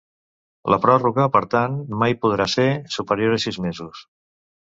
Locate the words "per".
1.35-1.41